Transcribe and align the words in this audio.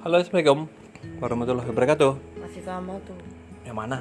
Halo 0.00 0.16
Assalamualaikum 0.18 0.64
warahmatullahi 1.20 1.68
wabarakatuh 1.68 2.12
Masih 2.40 2.62
sama 2.64 2.96
tuh. 3.04 3.16
Yang 3.62 3.76
mana? 3.76 3.98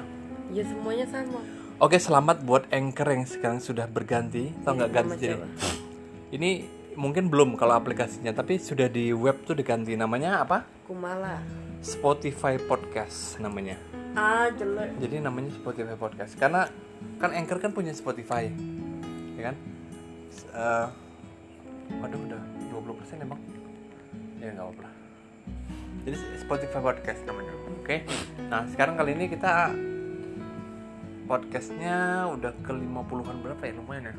Ya 0.49 0.63
semuanya 0.65 1.05
sama. 1.05 1.39
Oke 1.77 1.95
selamat 1.97 2.43
buat 2.43 2.63
Anchor 2.71 3.07
yang 3.09 3.23
sekarang 3.23 3.59
sudah 3.59 3.85
berganti 3.87 4.51
Tau 4.63 4.75
nggak 4.75 4.89
Iya, 4.89 4.97
ganti 4.97 5.15
jadi? 5.21 5.35
Ini 6.31 6.49
mungkin 6.95 7.27
belum 7.27 7.55
kalau 7.55 7.75
aplikasinya 7.75 8.31
Tapi 8.31 8.59
sudah 8.59 8.87
di 8.87 9.11
web 9.11 9.43
tuh 9.43 9.55
diganti 9.55 9.95
Namanya 9.95 10.43
apa? 10.43 10.67
Kumala. 10.83 11.39
Spotify 11.79 12.59
Podcast 12.59 13.39
namanya 13.39 13.79
Ah 14.11 14.51
jelek. 14.51 14.99
Jadi 14.99 15.15
namanya 15.19 15.51
Spotify 15.53 15.95
Podcast 15.95 16.35
Karena 16.35 16.67
kan 17.15 17.31
Anchor 17.31 17.59
kan 17.59 17.71
punya 17.71 17.91
Spotify 17.91 18.51
Ya 19.39 19.51
kan? 19.51 19.55
Eh, 20.49 20.87
waduh 21.99 22.19
udah 22.19 22.41
20% 22.71 23.23
emang 23.23 23.39
Ya 24.39 24.51
nggak 24.51 24.65
apa-apa. 24.65 24.87
Jadi 26.09 26.41
Spotify 26.41 26.81
Podcast 26.81 27.21
namanya 27.29 27.53
Oke 27.69 28.01
Nah 28.49 28.65
sekarang 28.65 28.97
kali 28.97 29.13
ini 29.13 29.29
kita 29.29 29.69
Podcastnya 31.29 32.25
udah 32.33 32.49
ke 32.65 32.73
50an 32.73 33.37
berapa 33.45 33.61
ya 33.61 33.77
lumayan 33.77 34.09
ya 34.09 34.15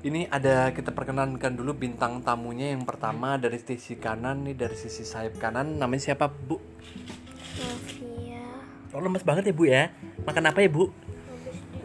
ini 0.00 0.24
ada 0.32 0.72
kita 0.72 0.96
perkenalkan 0.96 1.60
dulu 1.60 1.76
bintang 1.76 2.24
tamunya 2.24 2.72
yang 2.72 2.88
pertama 2.88 3.36
dari 3.36 3.60
sisi 3.60 4.00
kanan 4.00 4.48
nih 4.48 4.56
dari 4.56 4.72
sisi 4.72 5.04
sayap 5.04 5.36
kanan 5.36 5.76
namanya 5.76 6.08
siapa 6.08 6.24
bu? 6.24 6.56
Sofia 7.52 8.40
Oh 8.96 9.04
lemes 9.04 9.20
banget 9.20 9.52
ya 9.52 9.54
bu 9.60 9.68
ya 9.68 9.92
Makan 10.24 10.48
apa 10.48 10.64
ya 10.64 10.72
bu? 10.72 10.88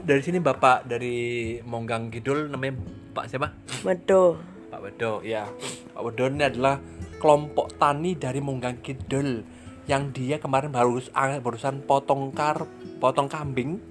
Dari 0.08 0.23
sini 0.23 0.40
bapak 0.40 0.88
dari 0.88 1.59
Monggang 1.67 2.08
Kidul 2.08 2.48
namanya 2.48 2.80
Pak 3.12 3.28
siapa? 3.28 3.52
Medo. 3.84 4.40
Pak 4.72 4.80
Wedo 4.80 5.20
ya 5.23 5.44
Pak 5.92 6.02
Wedo 6.03 6.31
ini 6.31 6.47
adalah 6.47 6.80
kelompok 7.26 7.73
tani 7.81 8.14
dari 8.14 8.38
Monggang 8.38 8.86
Kidul 8.86 9.42
Yang 9.90 10.04
dia 10.14 10.38
kemarin 10.38 10.70
baru 10.70 11.02
barusan 11.42 11.81
potong 11.81 12.30
kar 12.30 12.70
potong 13.02 13.26
kambing 13.26 13.81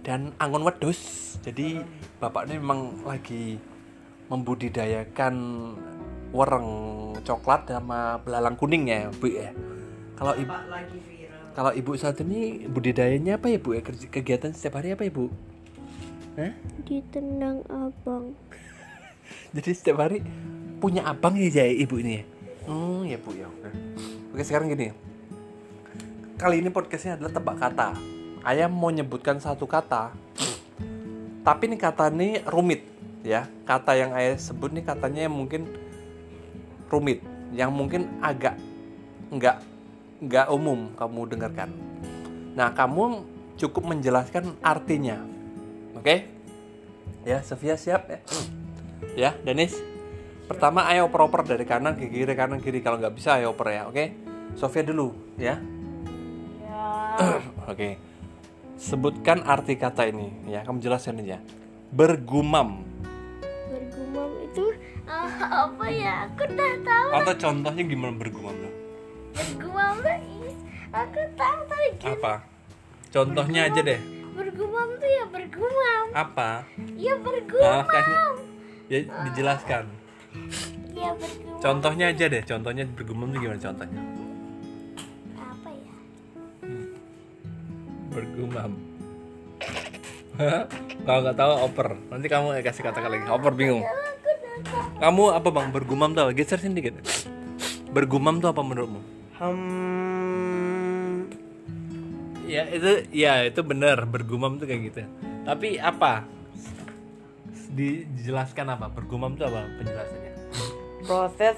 dan 0.00 0.32
angon 0.40 0.64
wedus 0.64 1.36
Jadi 1.44 1.84
bapak 2.16 2.48
ini 2.48 2.56
memang 2.56 3.04
lagi 3.04 3.60
membudidayakan 4.32 5.34
wereng 6.32 6.68
coklat 7.20 7.68
sama 7.68 8.16
belalang 8.24 8.56
kuning 8.56 8.88
ya 8.88 9.12
bu 9.20 9.28
ya 9.28 9.52
Kalau 10.16 10.32
ibu 10.32 10.48
lagi 10.72 10.96
viral. 10.96 11.52
kalau 11.52 11.72
ibu 11.76 11.92
saat 12.00 12.24
ini 12.24 12.64
budidayanya 12.72 13.36
apa 13.36 13.52
ya 13.52 13.60
bu? 13.60 13.76
ya? 13.76 13.84
Kegiatan 13.84 14.56
setiap 14.56 14.80
hari 14.80 14.96
apa 14.96 15.04
ya 15.04 15.12
bu? 15.12 15.28
Hah? 16.40 16.56
ditendang 16.88 17.60
abang 17.68 18.32
Jadi 19.60 19.70
setiap 19.76 20.08
hari 20.08 20.24
punya 20.80 21.04
abang 21.04 21.36
ya 21.36 21.52
Jaya 21.52 21.76
ibu 21.76 22.00
ini 22.00 22.16
ya? 22.16 22.31
Oh 22.70 23.02
ya 23.02 23.18
bu 23.18 23.34
ya. 23.34 23.50
Oke. 23.50 23.68
Oke 24.34 24.42
sekarang 24.46 24.70
gini. 24.70 24.94
Kali 26.38 26.62
ini 26.62 26.70
podcastnya 26.70 27.18
adalah 27.18 27.32
tebak 27.34 27.56
kata. 27.58 27.88
Ayah 28.42 28.66
mau 28.70 28.90
nyebutkan 28.90 29.38
satu 29.38 29.66
kata. 29.66 30.14
Tapi 31.42 31.62
ini 31.66 31.76
kata 31.78 32.10
ini 32.14 32.42
rumit 32.46 32.86
ya. 33.26 33.50
Kata 33.66 33.98
yang 33.98 34.14
ayah 34.14 34.38
sebut 34.38 34.70
nih 34.70 34.86
katanya 34.86 35.26
yang 35.26 35.34
mungkin 35.34 35.66
rumit, 36.86 37.22
yang 37.50 37.70
mungkin 37.74 38.06
agak 38.22 38.58
nggak 39.32 39.58
nggak 40.22 40.46
umum 40.54 40.94
kamu 40.94 41.20
dengarkan. 41.34 41.70
Nah 42.54 42.70
kamu 42.74 43.26
cukup 43.58 43.90
menjelaskan 43.90 44.54
artinya, 44.62 45.18
oke? 45.98 46.26
Ya 47.22 47.38
Sofia 47.42 47.74
siap 47.78 48.06
ya? 48.10 48.18
Ya 49.14 49.30
Danis. 49.42 49.91
Pertama 50.52 50.84
ayo 50.84 51.08
oper-oper 51.08 51.48
dari 51.48 51.64
kanan 51.64 51.96
ke 51.96 52.12
kiri 52.12 52.36
kanan 52.36 52.60
kiri 52.60 52.84
kalau 52.84 53.00
nggak 53.00 53.16
bisa 53.16 53.40
ayo 53.40 53.56
oper 53.56 53.72
ya, 53.72 53.88
oke? 53.88 54.04
Sofia 54.52 54.84
dulu 54.84 55.16
ya. 55.40 55.56
oke. 57.72 57.88
Sebutkan 58.76 59.48
arti 59.48 59.80
kata 59.80 60.12
ini 60.12 60.52
ya, 60.52 60.60
kamu 60.60 60.84
jelaskan 60.84 61.24
aja. 61.24 61.40
Bergumam 61.88 62.84
bergumam 63.72 64.28
itu 64.44 64.76
ah, 65.08 65.64
apa 65.64 65.88
ya 65.88 66.28
aku 66.28 66.44
udah 66.44 66.72
tahu 66.84 67.08
atau 67.16 67.34
contohnya 67.40 67.82
gimana 67.88 68.12
bergumam 68.12 68.52
lo? 68.52 68.70
bergumam 69.32 69.96
aku 70.92 71.20
tahu 71.32 71.60
gini. 71.96 72.12
Apa? 72.12 72.34
Contohnya 73.08 73.72
aja 73.72 73.80
deh. 73.80 74.00
bergumam 74.36 74.88
tuh 75.00 75.08
ya 75.08 75.24
bergumam 75.32 76.04
Apa? 76.12 76.68
ya 77.00 77.16
Ah, 77.16 77.20
bergumam 77.24 77.84
kasih- 77.88 78.20
ya 78.92 78.98
dijelaskan. 79.32 80.01
Ya 80.92 81.10
bergumam 81.16 81.60
Contohnya 81.62 82.06
aja 82.10 82.24
deh. 82.26 82.42
Contohnya 82.42 82.84
bergumam 82.88 83.28
tuh 83.30 83.38
gimana 83.38 83.60
contohnya? 83.60 84.02
apa 85.38 85.68
ya? 85.70 85.94
Bergumam 88.12 88.72
kalau 91.02 91.20
nggak 91.22 91.38
tahu 91.38 91.52
oper. 91.68 91.88
Nanti 92.08 92.26
kamu 92.30 92.46
kasih 92.64 92.82
kata 92.88 93.04
lagi. 93.04 93.24
Oper 93.28 93.52
bingung. 93.52 93.84
Kamu 95.02 95.34
apa 95.34 95.48
bang? 95.50 95.68
Bergumam 95.74 96.14
tuh 96.16 96.28
apa? 96.28 96.32
Geser 96.32 96.58
sini 96.62 96.80
dikit. 96.80 97.02
Bergumam 97.92 98.40
tuh 98.40 98.48
apa 98.52 98.62
menurutmu? 98.64 99.00
Hmm. 99.42 101.26
ya 102.46 102.68
itu 102.68 103.08
ya 103.10 103.48
itu 103.48 103.58
benar 103.64 104.06
bergumam 104.06 104.60
tuh 104.60 104.70
kayak 104.70 104.80
gitu. 104.92 105.02
Tapi 105.42 105.82
apa? 105.82 106.22
Dijelaskan 107.72 108.76
apa? 108.76 108.86
Bergumam 108.92 109.34
tuh 109.34 109.50
apa 109.50 109.66
penjelasannya 109.80 110.21
Proses 111.02 111.56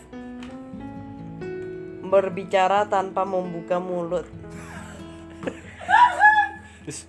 berbicara 2.04 2.86
tanpa 2.88 3.26
membuka 3.26 3.80
mulut. 3.80 4.26
Terus, 6.84 7.08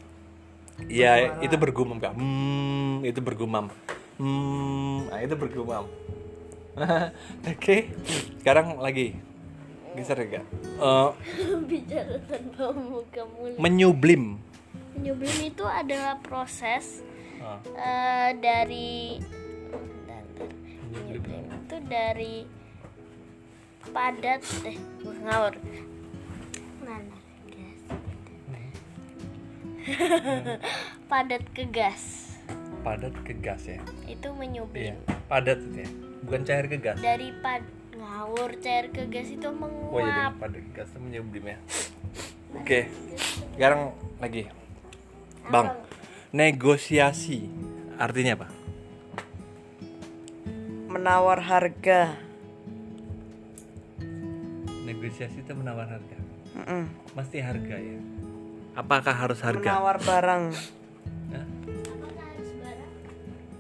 ya 0.88 1.40
itu 1.44 1.56
bergumam 1.60 2.00
kak. 2.00 2.16
Hmm 2.16 3.04
itu 3.04 3.20
bergumam. 3.20 3.72
Hmm 4.20 5.08
nah, 5.12 5.20
itu 5.20 5.36
bergumam. 5.36 5.86
Oke 7.52 7.92
sekarang 8.42 8.80
lagi. 8.80 9.16
Geser 9.96 10.28
ya 10.28 10.40
kak? 10.40 10.46
Eh, 10.76 11.10
bicara 11.72 12.20
tanpa 12.28 12.76
membuka 12.76 13.24
mulut. 13.32 13.58
menyublim. 13.60 14.24
Menyublim 14.96 15.38
itu 15.44 15.64
adalah 15.64 16.20
proses 16.20 17.04
Ah, 17.46 17.62
eh, 17.62 18.30
dari 18.42 19.22
dari 21.86 22.50
padat 23.94 24.42
deh 24.66 24.78
ngawur. 25.22 25.54
Mana 26.82 27.18
gas? 27.54 27.82
Padat 31.12 31.44
ke 31.54 31.64
gas. 31.70 32.04
Padat 32.82 33.14
ke 33.22 33.34
gas 33.38 33.70
ya? 33.70 33.82
Itu 34.10 34.34
iya 34.34 34.38
menyublim 34.38 34.98
padat 35.30 35.62
itu 35.62 35.86
ya? 35.86 35.90
Bukan 36.26 36.42
cair 36.46 36.66
ke 36.66 36.78
gas? 36.82 36.98
Dari 36.98 37.30
pad 37.42 37.62
ngawur 37.96 38.58
cair 38.62 38.90
ke 38.90 39.06
gas 39.08 39.30
itu 39.30 39.48
oh 39.48 40.02
iya 40.02 40.34
menguap 40.34 40.34
padat 40.42 40.62
ke 40.66 40.72
gas 40.74 40.90
itu 40.90 41.00
menyublim 41.02 41.44
ya. 41.54 41.58
Oke 42.58 42.90
sekarang 43.54 43.94
lagi. 44.18 44.50
Bang 45.54 45.78
negosiasi. 46.34 47.46
Artinya 47.96 48.36
apa 48.36 48.65
Menawar 51.06 51.38
harga. 51.38 52.18
negosiasi 54.90 55.46
itu 55.46 55.54
menawar 55.54 55.86
harga 55.86 56.18
Mm-mm. 56.58 56.90
mesti 57.14 57.46
harga 57.46 57.78
ya 57.78 58.02
apakah 58.74 59.14
harus 59.14 59.38
harga 59.38 59.70
Menawar 59.70 60.02
barang. 60.02 60.44
Hah? 61.30 61.46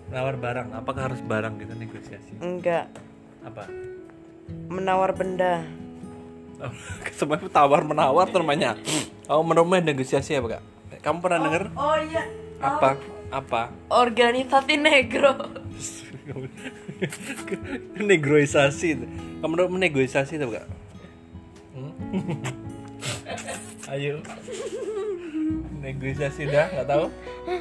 menawar 0.09 0.35
barang 0.41 0.67
apakah 0.73 1.01
harus 1.05 1.22
barang 1.22 1.53
gitu 1.61 1.73
negosiasi 1.78 2.34
Enggak. 2.41 2.90
apa 3.46 3.69
Menawar 4.66 5.14
benda. 5.14 5.69
Oh, 6.58 6.73
semua 7.14 7.37
itu 7.37 7.46
tawar 7.46 7.85
menawar 7.85 8.25
namanya 8.25 8.73
oh 9.29 9.46
menurutmu 9.46 9.85
negosiasi 9.85 10.34
apa 10.34 10.58
kak 10.58 10.64
kamu 11.05 11.22
pernah 11.22 11.40
denger 11.46 11.64
Oh 11.78 11.93
iya. 11.93 12.25
apa 12.58 12.97
apa 13.29 13.69
Organisasi 13.93 14.81
negro. 14.81 15.37
negroisasi 18.01 18.87
itu. 18.97 19.05
Kamu 19.41 19.49
menurutmu 19.51 19.77
negosiasi 19.77 20.41
itu 20.41 20.47
kak 20.49 20.66
Hmm? 21.75 21.91
ayo. 23.93 24.23
Negosiasi 25.83 26.47
dah 26.47 26.72
nggak 26.72 26.87
tahu? 26.87 27.05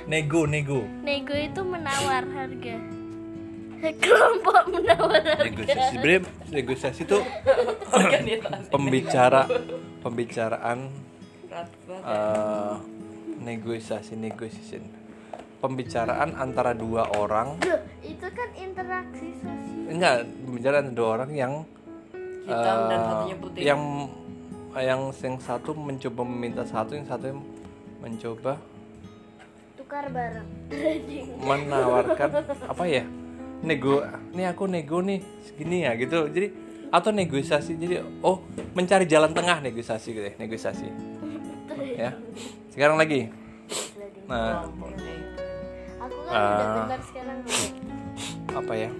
Nego 0.06 0.46
nego. 0.46 0.86
Nego 1.02 1.34
itu 1.34 1.60
menawar 1.66 2.22
harga. 2.22 2.76
Kelompok 3.84 4.70
menawar 4.70 5.20
harga. 5.20 5.44
Negosiasi. 5.50 5.92
Sebenarnya 5.98 6.20
negosiasi 6.48 7.00
itu 7.04 7.18
pembicara 8.70 9.50
pembicaraan 10.00 10.78
eh, 11.90 12.74
negosiasi 13.42 14.14
negosiasi 14.14 14.78
pembicaraan 15.64 16.36
antara 16.36 16.76
dua 16.76 17.08
orang. 17.16 17.56
Loh, 17.64 17.80
itu 18.04 18.26
kan 18.28 18.48
interaksi 18.52 19.32
sosial. 19.40 19.88
Enggak 19.88 20.28
pembicaraan 20.44 20.92
dua 20.92 21.08
orang 21.16 21.30
yang 21.32 21.52
hitam 22.44 22.78
dan 22.92 23.00
Eh, 23.00 23.36
putih. 23.40 23.62
yang 23.64 23.80
yang 24.76 25.00
yang 25.16 25.34
satu 25.40 25.72
mencoba 25.72 26.20
meminta 26.28 26.60
satu 26.68 26.92
yang 26.92 27.08
satu 27.08 27.32
mencoba 28.04 28.60
tukar 29.80 30.04
barang. 30.12 30.48
menawarkan 31.40 32.28
apa 32.68 32.84
ya? 32.84 33.04
Nego 33.64 34.04
nih 34.36 34.52
aku 34.52 34.68
nego 34.68 35.00
nih 35.00 35.24
segini 35.40 35.88
ya 35.88 35.96
gitu. 35.96 36.28
Jadi 36.28 36.52
atau 36.92 37.08
negosiasi. 37.08 37.80
Jadi 37.80 38.04
oh 38.20 38.44
mencari 38.76 39.08
jalan 39.08 39.32
tengah 39.32 39.64
negosiasi 39.64 40.12
gitu 40.12 40.26
ya 40.28 40.34
negosiasi. 40.36 40.92
Ya. 41.96 42.12
Sekarang 42.68 43.00
lagi. 43.00 43.32
Nah 44.28 44.68
bentar 46.34 47.00
sekarang. 47.06 47.38
apa 48.54 48.72
ya? 48.74 48.90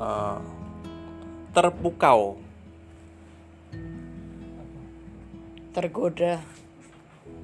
Eh, 0.00 0.38
terpukau. 1.52 2.38
Tergoda. 5.70 6.42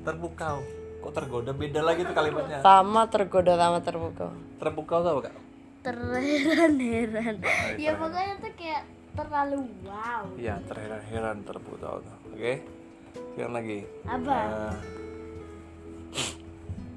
terpukau. 0.07 0.59
Kok 1.03 1.13
tergoda? 1.15 1.51
Beda 1.55 1.81
lagi 1.83 2.03
tuh 2.07 2.15
kalimatnya. 2.15 2.59
Sama 2.63 3.07
tergoda 3.11 3.55
sama 3.59 3.79
terpukau. 3.83 4.31
terpukau 4.59 4.99
tuh 5.03 5.11
apa 5.19 5.21
kak? 5.31 5.35
Terheran-heran. 5.87 7.35
Ya 7.79 7.95
pokoknya 7.95 8.35
tuh 8.43 8.53
kayak 8.59 8.83
terlalu 9.15 9.71
wow. 9.87 10.27
Iya 10.35 10.59
terheran-heran 10.67 11.47
terpukau 11.47 12.03
tuh. 12.03 12.17
Oke? 12.35 12.63
Sekarang 13.35 13.55
lagi. 13.55 13.79
Apa? 14.07 14.39
Eh, 14.43 14.75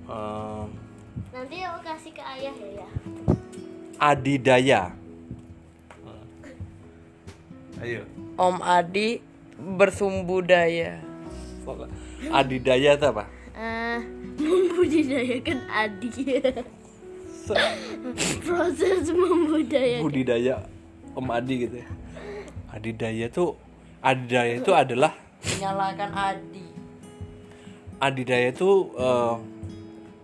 em, 0.10 0.68
nanti 1.30 1.56
aku 1.62 1.80
kasih 1.86 2.12
ke 2.12 2.24
ayah 2.26 2.54
ya 2.54 2.70
ya. 2.82 2.88
Adidaya. 4.00 4.82
Ayo. 7.80 8.04
Om 8.36 8.58
Adi 8.60 9.24
bersumbu 9.56 10.44
daya. 10.44 11.00
adidaya 12.34 12.98
itu 12.98 13.06
apa? 13.08 13.24
Eh 13.56 14.00
membudidayakan 14.40 15.60
adi. 15.70 16.10
Proses 18.44 19.08
membudidayakan. 19.12 20.02
Budidaya 20.04 20.56
om 21.16 21.28
adi 21.30 21.68
gitu 21.68 21.76
ya. 21.84 21.88
Adidaya 22.72 23.26
tuh 23.30 23.56
adidaya 24.00 24.60
itu 24.62 24.72
adalah 24.72 25.14
Menyalakan 25.40 26.12
Adi. 26.14 26.66
adidaya 28.00 28.52
itu 28.52 28.70
eh, 28.96 29.36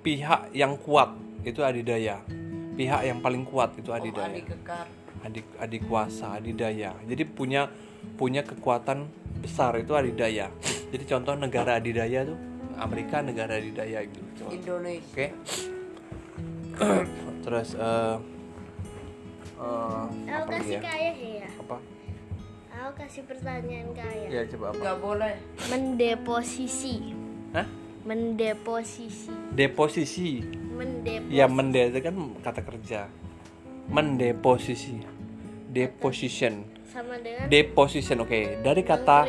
pihak 0.05 0.53
yang 0.53 0.77
kuat 0.77 1.17
itu 1.41 1.65
adidaya. 1.65 2.21
Pihak 2.77 3.01
yang 3.01 3.19
paling 3.25 3.41
kuat 3.41 3.73
itu 3.73 3.89
Om 3.89 3.97
adidaya. 3.97 4.29
Adi 4.29 4.43
kekar. 4.45 4.85
adik 5.25 5.45
adik 5.57 5.81
kuasa 5.89 6.37
adidaya. 6.37 6.93
Jadi 7.09 7.23
punya 7.25 7.65
punya 8.13 8.45
kekuatan 8.45 9.09
besar 9.41 9.73
itu 9.81 9.97
adidaya. 9.97 10.53
Jadi 10.93 11.03
contoh 11.09 11.33
negara 11.33 11.81
adidaya 11.81 12.21
tuh 12.21 12.37
Amerika 12.77 13.25
negara 13.25 13.57
adidaya 13.57 14.05
gitu. 14.05 14.45
Coba. 14.45 14.49
Indonesia. 14.53 15.09
oke. 15.09 15.27
Terus 17.49 17.69
eh 17.73 18.15
eh, 19.57 20.03
aku 20.29 20.45
kasih 20.53 20.77
ya? 20.77 20.81
ke 20.85 20.89
ayah 20.93 21.17
ya? 21.17 21.49
Apa? 21.65 21.77
Aku 22.75 22.91
kasih 23.01 23.23
pertanyaan 23.25 23.87
ke 23.97 24.03
ayah 24.05 24.29
ya 24.29 24.41
coba 24.53 24.65
apa? 24.69 24.81
Gak 24.85 24.97
boleh. 25.01 25.33
mendeposisi? 25.73 27.24
Mendeposisi. 28.05 29.33
Deposisi. 29.51 30.45
Mendeposisi. 30.77 31.33
Ya 31.33 31.49
mende 31.49 31.89
itu 31.89 31.99
kan 32.05 32.15
kata 32.45 32.61
kerja. 32.61 33.09
Mendeposisi. 33.89 35.01
Deposition. 35.73 36.63
Sama 36.87 37.19
dengan 37.19 37.49
deposition 37.51 38.23
oke. 38.23 38.61
Dari 38.61 38.81
kata 38.85 39.19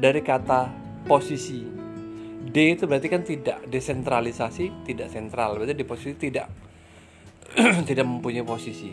dari 0.00 0.20
kata 0.24 0.60
posisi. 1.04 1.60
D 2.40 2.56
itu 2.74 2.88
berarti 2.88 3.06
kan 3.12 3.22
tidak 3.22 3.68
desentralisasi 3.68 4.88
tidak 4.88 5.12
sentral. 5.12 5.60
Berarti 5.60 5.76
di 5.76 5.86
posisi 5.86 6.16
tidak 6.16 6.48
tidak 7.88 8.08
mempunyai 8.08 8.42
posisi. 8.42 8.90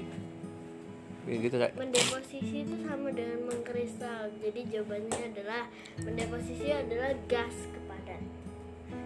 Gitu 1.28 1.56
kayak 1.60 1.76
mendeposisi 1.76 2.64
itu 2.64 2.76
sama 2.88 3.12
dengan 3.12 3.48
mengkristal. 3.48 4.32
Jadi 4.40 4.60
jawabannya 4.72 5.20
adalah 5.34 5.64
mendeposisi 6.00 6.68
adalah 6.72 7.12
gas 7.28 7.56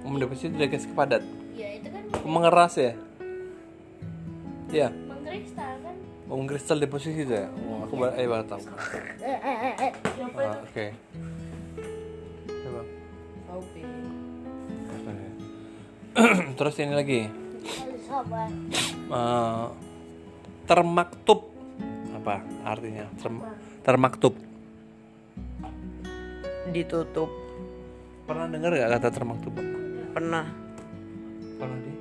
mendeposisi 0.06 0.50
itu 0.50 0.57
gas 0.57 0.86
kepadat. 0.86 1.24
Ya 1.53 1.69
itu 1.77 1.88
kan 1.89 2.03
mengeras 2.25 2.74
ya? 2.77 2.94
Ya 4.71 4.88
mengkristal 4.89 5.74
kan? 5.83 5.95
Oh, 6.31 6.36
mengkristal 6.39 6.77
deposisi 6.80 7.27
itu 7.27 7.33
ya? 7.36 7.48
Oh, 7.68 7.83
aku 7.83 7.94
baru 8.00 8.13
eh 8.15 8.27
baru 8.27 8.44
tahu. 8.48 8.59
Eh 9.19 9.39
eh 9.39 9.57
eh 9.68 9.75
eh. 9.89 9.92
Ah, 10.39 10.57
oke. 10.63 10.86
Coba. 12.48 12.81
Saupi. 13.48 13.81
terus 16.59 16.75
ini 16.80 16.94
lagi. 16.95 17.21
Eh, 19.12 19.65
termaktub. 20.68 21.39
Apa 22.15 22.44
artinya? 22.63 23.07
Term- 23.19 23.48
termaktub. 23.83 24.36
Ditutup. 26.71 27.31
pernah 28.21 28.48
dengar 28.48 28.71
gak 28.71 28.92
kata 28.95 29.09
termaktub 29.12 29.51
Pernah. 30.12 30.46
pernah 31.56 31.78
di 31.78 31.94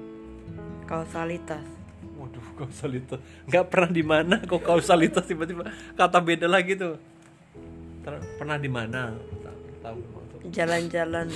Kausalitas. 0.85 1.65
waduh 2.19 2.47
kausalitas. 2.59 3.21
Nggak 3.47 3.65
pernah 3.71 3.91
di 3.91 4.03
mana 4.03 4.35
kok 4.43 4.61
kausalitas 4.61 5.25
tiba-tiba 5.25 5.65
kata 5.95 6.19
beda 6.19 6.51
lagi 6.51 6.75
tuh. 6.75 6.99
Ter- 8.01 8.25
pernah 8.37 8.57
di 8.57 8.69
mana? 8.69 9.15
Tahu 9.81 9.99
Jalan-jalan. 10.51 11.29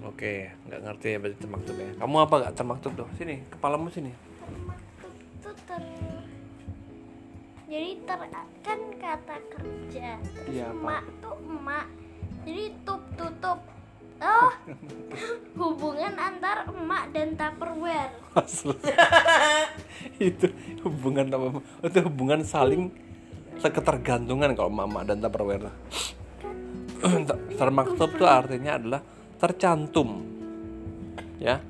oke 0.00 0.32
nggak 0.64 0.80
ngerti 0.80 1.06
ya 1.08 1.18
berarti 1.18 1.38
termaktub 1.38 1.76
ya. 1.76 1.90
Kamu 1.98 2.16
apa 2.20 2.34
gak 2.40 2.54
termaktub 2.54 2.92
tuh? 2.94 3.08
Sini 3.16 3.44
kepalamu 3.48 3.88
sini. 3.90 4.12
Termaktub 4.12 5.12
itu 5.12 5.50
ter 5.66 5.82
jadi 7.70 7.90
ter 8.02 8.20
kan 8.60 8.80
kata 8.98 9.36
kerja 9.50 10.08
terus 10.18 10.50
Iya, 10.50 10.66
apa? 10.68 10.74
emak 10.74 11.04
tuh 11.20 11.36
emak. 11.38 11.86
Jadi 12.42 12.64
tup 12.82 13.02
tutup 13.14 13.58
oh 14.20 14.52
hubungan 15.56 16.14
antar 16.16 16.68
emak 16.68 17.04
dan 17.12 17.34
tupperware. 17.34 18.12
Asli. 18.36 18.76
itu 20.32 20.46
hubungan 20.84 21.26
apa 21.32 21.60
itu 21.88 21.98
hubungan 22.06 22.40
saling 22.44 22.92
ketergantungan 23.60 24.56
kalau 24.56 24.72
mama 24.72 25.04
dan 25.04 25.20
tupperware 25.20 25.68
Ter- 27.28 27.42
termaktub 27.56 28.10
tuh 28.16 28.28
artinya 28.28 28.76
adalah 28.76 29.00
tercantum. 29.40 30.20
Ya. 31.40 31.64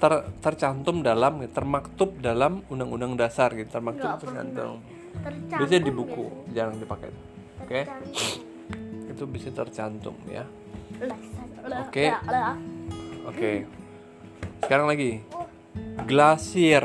Ter, 0.00 0.12
tercantum 0.40 1.04
dalam 1.04 1.44
termaktub 1.52 2.16
dalam 2.20 2.64
undang-undang 2.68 3.16
dasar 3.16 3.52
gitu. 3.56 3.68
Termaktub 3.68 4.16
Nggak 4.16 4.20
tercantum 4.24 4.80
tercantum 5.10 5.58
biasanya 5.58 5.82
di 5.82 5.92
buku 5.92 6.24
jarang 6.52 6.76
dipakai. 6.78 7.10
Oke? 7.64 7.80
Tercantum. 7.84 8.48
itu 9.10 9.24
bisa 9.26 9.50
tercantum 9.50 10.14
ya 10.30 10.46
Oke. 11.00 12.04
lah. 12.28 12.56
oke 13.24 13.52
sekarang 14.60 14.86
lagi 14.86 15.24
glasier 16.04 16.84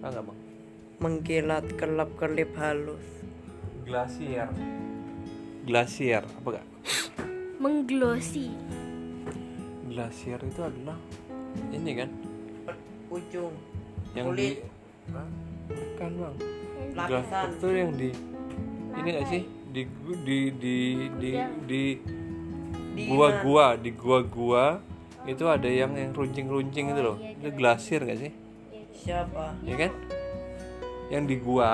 ah 0.00 0.08
nggak 0.08 0.24
bang 0.24 0.38
Mengkilat 1.02 1.66
kelap-kelip 1.74 2.54
halus. 2.56 3.02
glasier 3.84 4.46
glasier 5.66 6.22
apa 6.22 6.48
gak 6.56 6.66
mengglosi 7.58 8.54
glasier 9.86 10.40
itu 10.40 10.60
adalah 10.62 10.96
ini 11.70 11.92
kan 11.92 12.08
Ujung. 13.12 13.52
yang 14.16 14.32
Kulit. 14.32 14.64
di 14.64 15.12
Hah? 15.12 15.28
bukan 15.68 16.10
bang 16.16 16.36
Lapisan. 16.96 17.48
itu 17.52 17.68
yang 17.68 17.90
di 17.92 18.10
ini 18.92 19.08
gak 19.12 19.26
sih 19.28 19.42
di 19.72 19.82
di 20.24 20.38
di 20.56 20.76
di 21.02 21.10
di 21.20 21.30
Di 21.68 21.82
gua-gua 22.94 23.76
di 23.78 23.90
gua-gua 23.92 24.80
itu 25.22 25.46
ada 25.46 25.68
yang 25.70 25.94
yang 25.94 26.10
runcing-runcing 26.10 26.92
itu 26.92 27.00
loh. 27.00 27.16
Itu 27.18 27.48
glasier 27.54 28.02
gak 28.02 28.18
sih? 28.18 28.32
Siapa? 29.02 29.58
ya 29.66 29.74
kan? 29.76 29.92
Yang 31.10 31.24
di 31.26 31.36
gua 31.42 31.70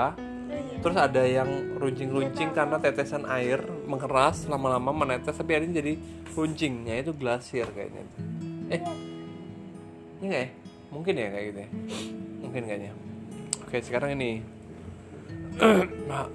terus 0.81 0.97
ada 0.97 1.21
yang 1.27 1.77
runcing-runcing 1.77 2.55
karena 2.57 2.81
tetesan 2.81 3.27
air 3.29 3.61
mengeras 3.85 4.49
lama-lama 4.49 4.89
menetes 4.89 5.37
tapi 5.37 5.53
akhirnya 5.53 5.83
jadi 5.83 5.93
runcingnya 6.33 7.05
itu 7.05 7.11
glasier 7.13 7.69
kayaknya 7.69 8.01
eh 8.73 8.81
ini 10.19 10.25
nggak 10.27 10.43
ya? 10.43 10.49
Mungkin 10.91 11.13
ya 11.15 11.27
kayak 11.31 11.45
gitu 11.47 11.59
ya? 11.63 11.69
Mungkin 12.43 12.61
kayaknya. 12.67 12.91
Oke 13.63 13.77
sekarang 13.79 14.19
ini. 14.19 14.31
Nah, 16.09 16.25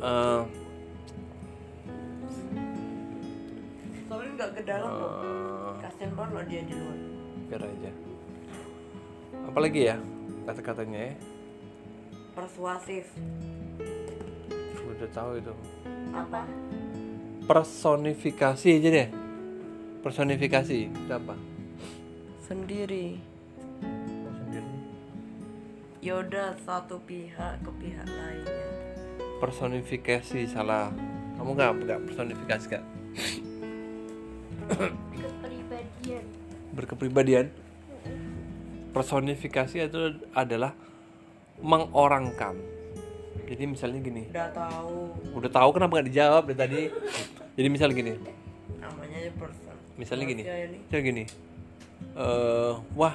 ke 4.54 4.62
dalam 4.62 4.88
kok. 4.88 5.10
eh, 5.12 5.72
Kasian 5.80 6.10
banget 6.14 6.30
loh 6.32 6.44
dia 6.46 6.62
di 6.62 6.74
luar. 6.74 6.98
biar 7.44 7.62
aja 7.62 7.90
apalagi 9.44 9.80
ya 9.84 9.96
kata-katanya 10.44 11.00
ya 11.10 11.14
Persuasif. 12.32 13.06
udah 14.84 15.10
tahu 15.10 15.30
itu 15.36 15.52
apa 16.10 16.42
personifikasi 17.44 18.68
aja 18.72 18.88
deh 18.90 19.08
personifikasi 20.00 20.74
itu 20.86 21.12
apa 21.12 21.34
Sendiri. 22.40 23.16
Kau 23.80 24.30
sendiri 24.30 24.68
Yaudah 26.00 26.52
satu 26.60 27.00
pihak 27.02 27.56
ke 27.60 27.70
pihak 27.78 28.04
lainnya. 28.06 28.68
personifikasi 29.40 30.40
salah 30.46 30.88
kamu 31.34 31.50
nggak 31.52 31.70
nggak 31.82 32.00
personifikasi 32.08 32.64
kak 32.70 32.84
kepribadian 34.74 36.24
berkepribadian. 36.74 37.46
Personifikasi 38.90 39.90
itu 39.90 40.00
adalah 40.34 40.74
mengorangkan. 41.62 42.58
Jadi 43.46 43.64
misalnya 43.66 43.98
gini. 44.02 44.22
Udah 44.30 44.50
tahu. 44.54 44.98
Udah 45.34 45.50
tahu 45.50 45.68
kenapa 45.74 45.92
nggak 45.98 46.08
dijawab 46.10 46.42
dari 46.50 46.58
tadi? 46.58 46.80
Jadi 47.54 47.68
misal 47.70 47.90
gini. 47.94 48.14
Namanya 48.78 49.16
aja 49.18 49.32
person. 49.38 49.74
misalnya 49.94 50.24
gini. 50.26 50.42
Misalnya 50.90 51.04
gini. 51.06 51.24
Eh 52.14 52.74
wah 52.94 53.14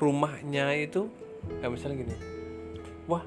rumahnya 0.00 0.72
itu 0.76 1.08
ya 1.60 1.68
misalnya 1.68 2.04
gini. 2.04 2.16
Wah 3.08 3.24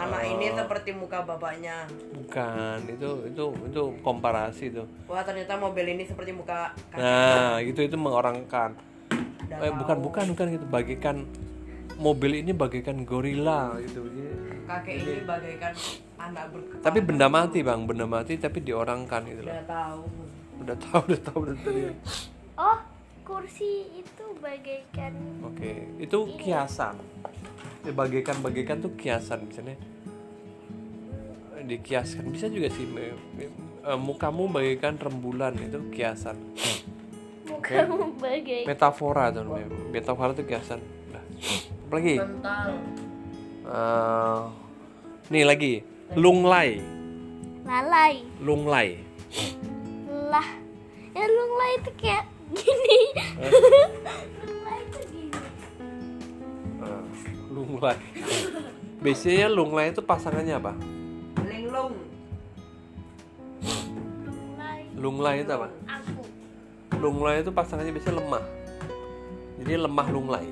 Anak 0.00 0.20
Oh. 0.22 0.32
ini 0.32 0.46
seperti 0.50 0.90
muka 0.92 1.18
bapaknya. 1.20 1.84
bukan 2.10 2.78
itu 2.88 3.08
itu 3.26 3.44
itu 3.66 3.82
komparasi 4.00 4.64
itu 4.68 4.82
Wah 5.04 5.20
ternyata 5.20 5.54
mobil 5.56 5.84
ini 5.90 6.02
seperti 6.02 6.30
muka 6.30 6.70
kakek. 6.88 6.96
nah 6.96 7.58
itu 7.58 7.80
itu 7.82 7.96
mengorangkan 7.96 8.70
Udah 9.42 9.58
eh, 9.60 9.72
bukan 9.72 9.96
tahu. 9.98 10.04
bukan 10.06 10.24
bukan 10.30 10.46
gitu 10.48 10.66
bagaikan 10.66 11.16
mobil 11.96 12.32
ini 12.36 12.52
bagaikan 12.52 13.02
gorila 13.02 13.76
gitu 13.78 14.06
Jadi- 14.06 14.62
Kakek 14.64 14.94
ini 14.96 15.12
bagaikan 15.22 15.72
anak 16.16 16.44
berkepala. 16.48 16.80
tapi 16.80 16.98
benda 17.00 17.26
mati 17.26 17.58
bang 17.60 17.80
benda 17.82 18.06
mati 18.06 18.32
tapi 18.36 18.58
diorangkan 18.60 19.20
gitu 19.26 19.42
loh 19.42 19.52
Udah 19.52 19.66
tahu. 19.66 20.02
udah 20.60 20.76
tahu 20.78 21.00
udah 21.04 21.20
tahu 21.20 21.38
udah 21.42 21.56
tadi 21.58 21.82
oh 22.56 22.78
kursi 23.22 23.70
itu 23.96 24.24
bagaikan 24.38 25.12
oke 25.42 25.72
itu 25.98 26.18
kiasan 26.36 26.94
ya, 27.84 27.92
bagaikan 27.92 28.36
bagaikan 28.44 28.80
tuh 28.80 28.92
kiasan 28.96 29.46
misalnya. 29.48 29.76
Eh, 31.56 31.64
dikiaskan. 31.66 32.28
Bisa 32.32 32.46
juga 32.48 32.68
sih 32.72 32.84
me- 32.84 33.16
me- 33.36 33.52
eh, 33.84 33.98
mukamu 33.98 34.48
bagaikan 34.48 34.96
rembulan 34.96 35.56
itu 35.60 35.78
kiasan. 35.92 36.36
Mukamu 37.48 38.16
bagai 38.16 38.64
metafora 38.64 39.28
tuh 39.34 39.44
metafora 39.90 40.32
itu 40.32 40.44
kiasan. 40.46 40.80
Nah, 41.10 41.24
apa 41.88 41.94
lagi 41.98 42.16
Bental. 42.18 42.68
Eh, 43.70 44.40
nih 45.30 45.44
lagi. 45.46 45.72
Lunglai. 46.18 46.82
Lalai. 47.62 48.26
Lunglai. 48.42 48.98
Lah. 50.30 50.48
Ya 51.10 51.26
lunglai 51.26 51.72
itu 51.78 51.90
kayak 51.98 52.24
gini. 52.50 53.00
Lunglai 54.42 54.59
lunglai. 57.60 57.98
Biasanya 59.04 59.48
lunglai 59.52 59.92
itu 59.92 60.00
pasangannya 60.00 60.54
apa? 60.56 60.72
Linglung. 61.44 61.94
lunglai. 64.24 64.80
Lunglai 64.96 65.34
itu 65.44 65.52
apa? 65.52 65.68
Aku. 65.84 66.22
Lunglai 66.96 67.34
itu 67.44 67.50
pasangannya 67.52 67.92
biasanya 67.92 68.16
lemah. 68.24 68.44
Jadi 69.60 69.72
lemah 69.76 70.06
lunglai. 70.08 70.46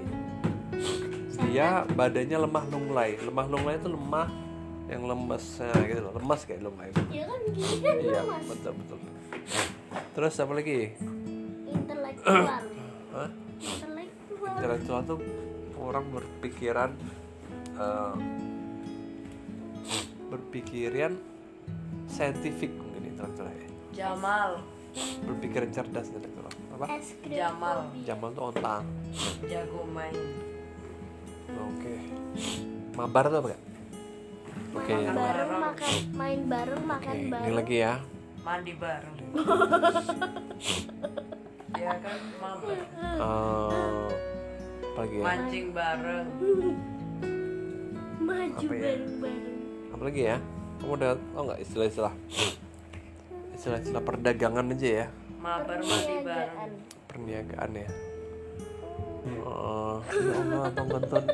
Dia 1.48 1.88
badannya 1.88 2.38
lemah 2.44 2.64
lunglai. 2.68 3.10
Lemah 3.24 3.46
lunglai 3.48 3.74
itu 3.80 3.88
lemah 3.88 4.28
yang 4.88 5.04
lemes 5.04 5.44
nah, 5.60 5.84
gitu 5.84 6.00
loh. 6.00 6.12
Lemas 6.16 6.40
kayak 6.48 6.64
lunglai 6.64 6.88
ya 7.12 7.28
kan 7.28 7.40
gini 7.52 7.76
kan 7.84 7.96
iya 8.00 8.20
mas 8.24 8.44
betul 8.48 8.72
betul. 8.72 8.98
Terus 10.16 10.34
apa 10.40 10.52
lagi? 10.56 10.78
Intelektual. 11.68 12.48
Hah? 13.12 13.30
intelektual. 13.60 14.54
Intelektual 14.56 15.00
tuh 15.04 15.18
orang 15.80 16.04
berpikiran 16.08 16.90
eh, 17.74 18.14
berpikiran 20.28 21.12
saintifik 22.06 22.72
mungkin 22.74 23.02
intelektual 23.08 23.48
ya 23.48 23.68
Jamal. 23.96 24.50
berpikiran 25.24 25.68
cerdas 25.70 26.08
intelektual 26.08 26.48
apa 26.74 26.86
Jamal. 27.24 27.78
Jamal 28.02 28.28
tuh 28.32 28.44
otak 28.50 28.82
Jago 29.44 29.82
main. 29.88 30.16
oke 31.48 31.94
mabar 32.94 33.24
tuh 33.26 33.38
apa 33.38 33.48
gak 33.48 33.62
oke 34.74 34.90
main 34.90 35.00
yang- 35.00 35.16
bareng 35.16 35.52
makan 35.56 35.92
main 36.12 36.40
bareng 36.46 36.82
makan 36.84 37.14
ini 37.14 37.30
bareng 37.30 37.54
lagi 37.54 37.76
ya 37.78 37.94
Mandi 38.38 38.72
bareng. 38.72 39.16
ya 41.76 41.92
kan 41.94 42.18
mabar. 42.38 42.80
Eh, 43.18 44.08
apa 44.98 45.06
lagi 45.06 45.22
ya? 45.22 45.24
Mancing 45.30 45.66
bareng. 45.70 46.28
maju 48.18 48.66
Apa 48.66 48.74
ya? 48.74 48.82
bareng 48.82 49.14
bareng 49.22 49.56
apa 49.94 50.02
lagi 50.02 50.22
ya? 50.26 50.36
Kamu 50.82 50.92
udah 50.98 51.10
tau 51.14 51.42
nggak 51.46 51.60
istilah-istilah? 51.62 52.14
Istilah-istilah 53.54 54.02
perdagangan 54.02 54.74
aja 54.74 54.88
ya? 54.90 55.06
Mabar 55.38 55.78
mandi 55.86 56.14
bareng. 56.26 56.70
perniagaan 57.06 57.70
perniagaan 57.70 57.70
ya? 57.78 57.88
Oh, 59.46 60.02
ya 60.02 60.34
Allah 60.34 60.60
abang 60.66 60.88
kentut 60.90 61.24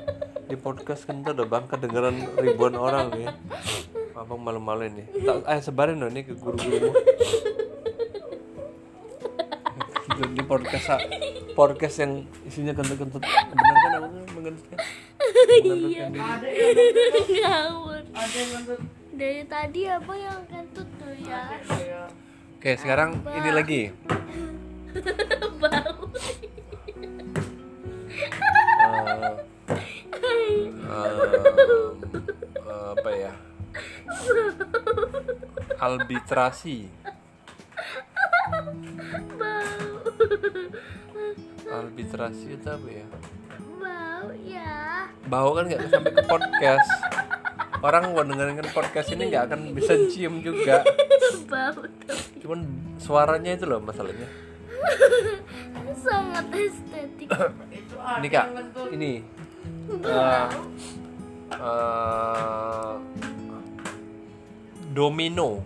di 0.45 0.57
podcast 0.61 1.03
kentut 1.09 1.33
udah 1.33 1.49
bang 1.49 1.65
kedengeran 1.65 2.17
ribuan 2.37 2.77
orang 2.77 3.17
ya. 3.17 3.33
Abang 4.13 4.45
malu-malu 4.45 4.93
ini 4.93 5.09
tak 5.25 5.41
eh 5.49 5.61
sebarin 5.65 6.05
dong 6.05 6.13
ini 6.13 6.21
ke 6.29 6.37
guru-gurumu 6.37 6.93
di 10.15 10.43
podcast 10.47 11.03
podcast 11.59 11.97
yang 11.99 12.23
isinya 12.47 12.71
kentut-kentut. 12.71 13.23
Benar 13.23 13.75
kan 13.75 13.91
abang? 13.99 14.13
Mengentutkan 14.35 14.79
iya. 15.65 16.07
Ada 18.15 18.37
yang 18.39 18.51
nonton. 18.55 18.79
dari 19.19 19.43
tadi 19.47 19.87
apa 19.91 20.15
yang 20.15 20.41
kentut 20.47 20.89
tuh 20.99 21.15
ya? 21.27 21.43
Oke 22.59 22.79
sekarang 22.79 23.19
ini 23.35 23.51
lagi. 23.51 23.83
Bau. 25.63 26.07
Eh, 30.15 30.71
eh, 32.63 32.87
apa 32.95 33.11
ya? 33.11 33.33
Arbitrasi 35.83 37.05
arbitrasi 41.65 42.57
itu 42.57 42.69
apa 42.69 42.89
ya? 42.89 43.07
Bau 43.81 44.29
ya. 44.45 44.75
Bau 45.27 45.51
kan 45.57 45.65
nggak 45.69 45.89
sampai 45.89 46.13
ke 46.13 46.23
podcast. 46.27 46.91
Orang 47.85 48.17
mau 48.17 48.25
dengerin 48.25 48.65
podcast 48.73 49.13
ini 49.13 49.29
nggak 49.29 49.45
akan 49.53 49.61
bisa 49.77 49.93
cium 50.09 50.41
juga. 50.41 50.85
Bau 51.53 51.85
cuman 52.45 52.61
suaranya 53.01 53.57
itu 53.57 53.65
loh 53.65 53.81
masalahnya. 53.81 54.29
Sangat 56.05 56.47
estetik. 56.53 57.29
Ini 58.21 58.29
kak. 58.29 58.47
ini. 58.93 59.25
Eh, 60.05 60.49
eh, 61.57 62.93
domino. 64.93 65.65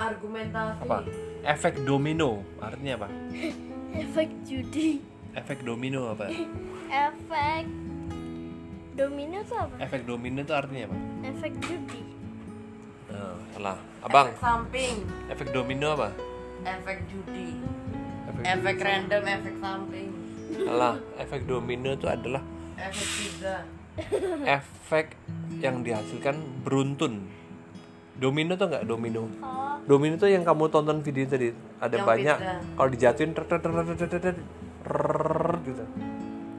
Argumentasi. 0.00 0.80
apa? 0.84 0.96
efek 1.44 1.84
domino. 1.84 2.44
Artinya 2.60 3.04
apa 3.04 3.08
efek 3.92 4.28
judi 4.42 5.00
efek 5.32 5.58
domino 5.60 6.10
apa 6.10 6.30
efek 6.88 7.64
domino 8.92 9.38
tuh 9.42 9.58
apa 9.58 9.74
efek 9.80 10.00
domino 10.04 10.40
itu 10.40 10.52
artinya 10.52 10.84
apa 10.86 10.96
efek 11.26 11.52
judi 11.60 12.02
Nah, 13.10 13.34
salah 13.50 13.74
abang 14.00 14.30
Efek 14.30 14.38
samping. 14.38 14.94
efek 15.26 15.48
domino 15.50 15.86
apa 15.92 16.14
Efek 16.62 16.98
judi. 17.04 17.58
efek, 18.22 18.42
Efek 18.46 18.76
random. 18.78 19.22
Efek 19.26 19.54
samping. 19.58 20.08
salah 20.54 20.94
efek 21.18 21.40
domino 21.44 21.90
itu 21.90 22.06
adalah 22.06 22.38
Efek 22.78 23.08
pizza. 23.10 23.56
efek 24.46 25.06
yang 25.58 25.82
dihasilkan 25.82 26.38
beruntun 26.62 27.26
domino 28.20 28.52
tuh 28.54 28.66
nggak? 28.68 28.84
Domino. 28.84 29.22
Oh. 29.40 29.80
domino 29.88 30.14
tuh 30.20 30.28
yang 30.28 30.44
kamu 30.44 30.68
tonton 30.68 31.00
video 31.00 31.24
tadi. 31.24 31.48
Ada 31.80 32.04
yang 32.04 32.06
banyak. 32.06 32.38
kalau 32.76 32.88
dijatuhin 32.92 33.32
ter 33.32 33.44
ter 33.48 33.58
ter 33.58 33.72
ter 33.72 33.96
ter 33.96 34.20
ter 34.20 34.36
gitu. 35.64 35.84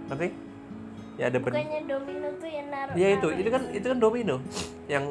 Ter 0.09 0.17
ya 1.19 1.29
ada 1.29 1.37
ben 1.37 1.53
bukannya 1.53 1.81
domino 1.85 2.27
tuh 2.41 2.49
yang 2.49 2.67
naruh 2.73 2.93
ya 2.97 3.07
itu. 3.13 3.27
itu 3.29 3.49
kan 3.53 3.61
gitu? 3.69 3.77
itu 3.77 3.85
kan 3.85 3.97
domino. 4.01 4.35
Yang 4.89 5.05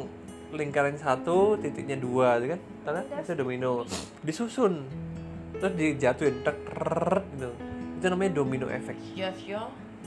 lingkaran 0.51 0.99
satu 0.99 1.55
titiknya 1.63 1.97
dua 2.03 2.43
ter 2.43 2.59
kan? 2.59 2.61
Karena 2.83 3.01
itu 3.23 3.33
domino. 3.39 3.87
Disusun. 4.27 4.85
Terus 5.63 5.73
dijatuhin 5.79 6.43
ter 6.43 6.55
ter 6.59 7.23
gitu. 7.39 7.51
Itu 8.03 8.07
namanya 8.11 8.33
domino 8.35 8.67
efek 8.67 8.99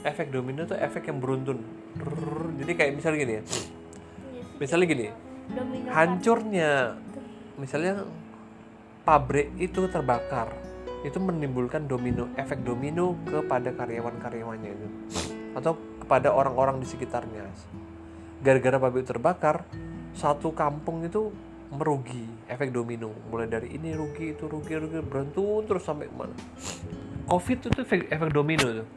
efek 0.03 0.35
domino 0.35 0.67
tuh 0.67 0.75
efek 0.75 1.07
yang 1.07 1.23
beruntun. 1.23 1.63
Jadi 2.59 2.71
kayak 2.75 2.91
misalnya 2.99 3.19
gini 3.23 3.33
ya. 3.39 3.43
Iya 3.43 3.63
misalnya 4.59 4.85
gini 4.87 5.07
domino 5.51 5.87
hancurnya 5.91 6.71
misalnya 7.59 8.07
pabrik 9.03 9.51
itu 9.59 9.87
terbakar 9.91 10.51
itu 11.03 11.19
menimbulkan 11.19 11.83
domino 11.83 12.31
efek 12.39 12.63
domino 12.63 13.19
kepada 13.27 13.75
karyawan-karyawannya 13.75 14.71
itu. 14.71 14.87
Atau 15.51 15.75
kepada 15.99 16.31
orang-orang 16.31 16.79
di 16.79 16.87
sekitarnya. 16.87 17.43
Gara-gara 18.39 18.79
pabrik 18.79 19.03
terbakar 19.03 19.67
satu 20.15 20.55
kampung 20.55 21.03
itu 21.03 21.27
merugi 21.75 22.23
efek 22.47 22.71
domino. 22.71 23.11
Mulai 23.27 23.51
dari 23.51 23.75
ini 23.75 23.91
rugi 23.91 24.31
itu 24.31 24.47
rugi 24.47 24.79
rugi 24.79 25.03
berantung 25.03 25.67
terus 25.67 25.83
sampai 25.83 26.07
mana 26.07 26.31
covid 27.27 27.57
itu 27.65 27.79
efek, 27.81 28.11
efek 28.11 28.29
domino 28.31 28.83
tuh. 28.83 28.87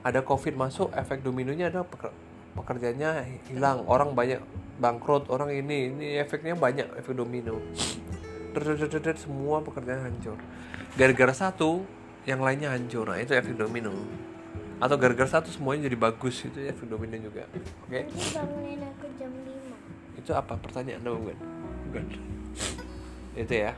Ada 0.00 0.24
covid 0.24 0.56
masuk 0.56 0.88
efek 0.96 1.20
dominonya 1.20 1.68
ada 1.68 1.84
peker- 1.84 2.16
pekerjaannya 2.56 3.10
hilang. 3.52 3.84
Orang 3.84 4.16
banyak 4.16 4.40
bangkrut 4.80 5.28
orang 5.28 5.52
ini 5.52 5.92
ini 5.92 6.06
efeknya 6.16 6.56
banyak 6.56 6.88
efek 6.96 7.12
domino. 7.12 7.60
Deret-deret-deret, 8.50 9.20
semua 9.20 9.62
pekerjaan 9.62 10.10
hancur. 10.10 10.34
Gara-gara 10.98 11.30
satu 11.36 11.86
yang 12.26 12.42
lainnya 12.42 12.74
hancur. 12.74 13.06
Nah 13.06 13.20
itu 13.20 13.36
efek 13.36 13.54
domino. 13.54 13.94
Atau 14.80 14.96
gara-gara 14.96 15.28
satu 15.28 15.52
semuanya 15.52 15.86
jadi 15.86 16.00
bagus. 16.00 16.42
Itu 16.42 16.58
efek 16.58 16.88
domino 16.88 17.14
juga. 17.20 17.46
Oke? 17.86 18.08
Ini 18.08 18.24
bangunin 18.34 18.80
aku 18.82 19.06
jam 19.20 19.30
5 19.30 19.70
itu 20.20 20.32
apa? 20.36 20.54
Pertanyaan 20.60 21.00
anda 21.00 21.16
bukan? 21.16 21.38
Bukan. 21.88 22.04
Itu 23.34 23.54
ya. 23.56 23.72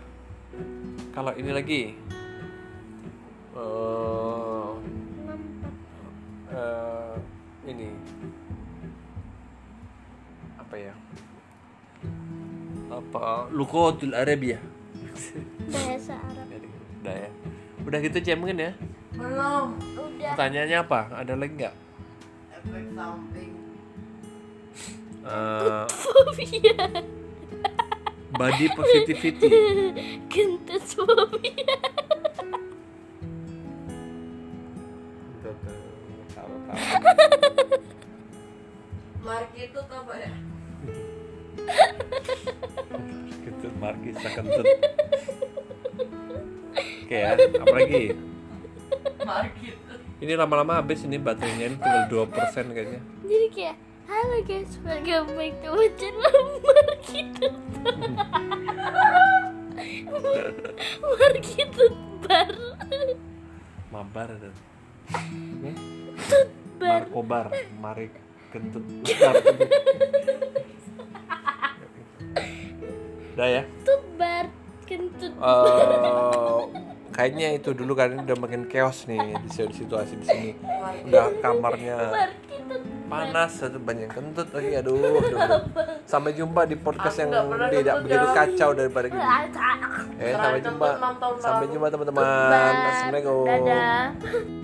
Kalau 1.15 1.33
ini 1.39 1.51
lagi? 1.55 1.83
Eh 3.53 4.71
eh, 6.53 7.15
ini 7.69 7.89
apa 10.73 10.81
ya? 10.81 10.97
Apa? 12.89 13.53
Lukotul 13.53 14.17
Arabia 14.17 14.57
Bahasa 15.69 16.17
Arab. 16.17 16.49
Udah 17.05 17.13
ya 17.13 17.31
udah 17.85 17.99
gitu 18.01 18.25
Cem 18.25 18.41
mungkin 18.41 18.57
ya? 18.57 18.73
Belum. 19.13 19.77
Udah. 20.01 20.33
Pertanyaannya 20.33 20.79
apa? 20.81 21.13
Ada 21.13 21.37
lagi 21.37 21.53
nggak? 21.61 21.75
Efek 22.57 22.85
samping. 22.97 23.53
Eh, 25.29 25.85
Fobia. 25.93 26.85
body 28.33 28.67
positivity. 28.73 29.49
Kentut 30.33 30.81
fobia 30.89 31.92
markis 44.13 44.33
kentut. 44.37 44.67
Oke 47.03 47.17
ya 47.17 47.37
apa 47.37 47.75
lagi 47.77 48.05
ini 50.23 50.33
lama-lama 50.39 50.79
habis 50.79 51.03
ini 51.03 51.19
baterainya 51.19 51.75
ini 51.75 51.77
tinggal 51.83 52.29
2% 52.31 52.73
kayaknya. 52.77 53.01
Jadi 53.27 53.49
kayak 53.51 53.77
Halo 54.03 54.43
guys, 54.45 54.77
welcome 54.83 55.31
back 55.39 55.55
to 55.63 55.71
my 55.73 55.89
channel 55.95 56.27
Markitut 56.61 57.55
Markitut 61.01 61.95
bar 62.27 62.51
mabar 63.95 64.31
bar 64.37 64.55
Markobar 66.83 67.47
mari 67.79 68.11
kentut 68.51 68.85
udah 73.35 73.49
ya? 73.49 73.63
Tut 73.85 74.03
bar. 74.17 74.47
Kentut. 74.83 75.33
Eh, 75.33 76.61
kayaknya 77.17 77.49
itu 77.61 77.71
dulu 77.77 77.93
kan 77.93 78.13
udah 78.13 78.37
makin 78.41 78.69
chaos 78.69 79.05
nih 79.05 79.21
di 79.21 79.49
si- 79.53 79.73
situasi 79.85 80.21
di 80.21 80.27
sini. 80.27 80.51
Udah 81.09 81.33
kamarnya 81.41 81.97
panas 83.13 83.61
satu 83.61 83.77
banyak 83.77 84.09
kentut 84.09 84.49
lagi 84.57 84.73
aduh, 84.73 84.97
aduh. 84.97 85.61
sampai 86.09 86.33
jumpa 86.33 86.65
di 86.65 86.81
podcast 86.81 87.21
Aku 87.21 87.29
yang 87.29 87.33
tidak 87.69 87.95
begitu 88.09 88.27
kacau 88.33 88.71
daripada 88.73 89.07
gini. 89.13 89.25
Eh 90.17 90.33
sampai 90.33 90.61
jumpa. 90.65 90.89
sampai 91.37 91.67
jumpa 91.69 91.87
teman-teman. 91.93 92.25
Assalamualaikum. 92.89 93.45
Dadah 93.45 94.62